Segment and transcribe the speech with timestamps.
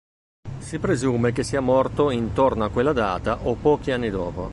[0.57, 4.49] Si presume che sia morto intorno a quella data o pochi anni dopo.